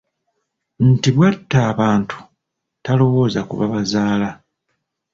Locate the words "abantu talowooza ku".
1.71-3.53